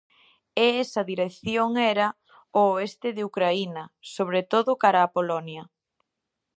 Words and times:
E 0.63 0.65
esa 0.83 1.01
dirección 1.11 1.69
era 1.93 2.07
o 2.59 2.61
oeste 2.73 3.07
de 3.17 3.25
Ucraína, 3.29 3.83
sobre 4.15 4.41
todo 4.51 4.79
cara 4.83 4.99
a 5.03 5.11
Polonia. 5.15 5.63